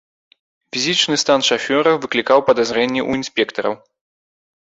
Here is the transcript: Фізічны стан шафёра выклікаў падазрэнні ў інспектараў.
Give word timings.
Фізічны 0.75 1.15
стан 1.23 1.39
шафёра 1.49 1.91
выклікаў 2.05 2.39
падазрэнні 2.49 3.01
ў 3.07 3.23
інспектараў. 3.23 3.73